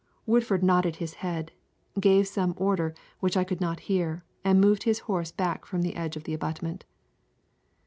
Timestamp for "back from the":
5.31-5.95